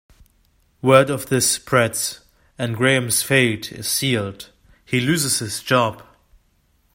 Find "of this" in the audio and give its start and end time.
1.11-1.51